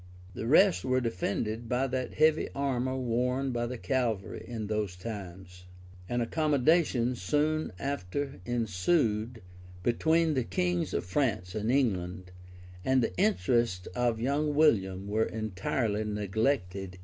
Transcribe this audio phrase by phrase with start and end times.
[0.33, 5.65] The rest were defended by that heavy armor worn by the cavalry in those times.[]
[6.09, 9.43] An accommodation soon after ensued
[9.83, 12.31] between the kings of France and England,
[12.83, 16.99] and the interests of young William were entirely neglected in it.